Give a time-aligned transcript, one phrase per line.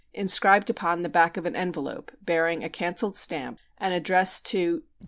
[0.15, 4.79] 2) inscribed upon the back of an envelope bearing a cancelled stamp and addressed to
[4.79, 4.87] Geo.